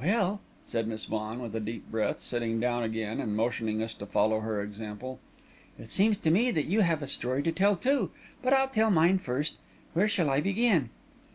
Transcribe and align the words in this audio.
"Well," 0.00 0.40
said 0.64 0.88
Miss 0.88 1.04
Vaughan, 1.04 1.42
with 1.42 1.54
a 1.54 1.60
deep 1.60 1.90
breath, 1.90 2.20
sitting 2.20 2.58
down 2.58 2.82
again 2.82 3.20
and 3.20 3.36
motioning 3.36 3.82
us 3.82 3.92
to 3.92 4.06
follow 4.06 4.40
her 4.40 4.62
example, 4.62 5.18
"it 5.78 5.90
seems 5.90 6.16
to 6.16 6.30
me 6.30 6.50
that 6.50 6.64
you 6.64 6.80
have 6.80 7.02
a 7.02 7.06
story 7.06 7.42
to 7.42 7.52
tell, 7.52 7.76
too! 7.76 8.10
But 8.40 8.54
I'll 8.54 8.68
tell 8.68 8.90
mine 8.90 9.18
first. 9.18 9.58
Where 9.92 10.08
shall 10.08 10.30
I 10.30 10.40
begin?" 10.40 10.88